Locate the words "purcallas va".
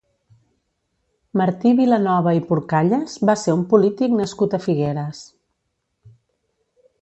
2.47-3.35